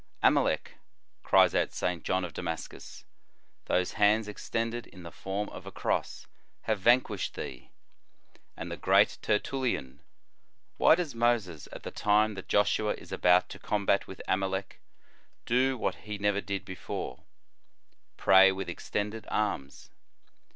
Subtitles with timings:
[0.23, 0.79] "Amalec,"
[1.21, 2.01] cries out St.
[2.03, 3.05] John of Damascus,
[3.65, 6.25] "those hands extended in the form of a Cross,
[6.61, 7.69] have van quished thee
[8.33, 9.99] !"f And the great Tertullian:
[10.77, 14.79] "Why does Moses, at the time that Joshua is about to combat with Amalec,
[15.45, 17.19] do what he never did before
[18.17, 19.91] pray with extended arms?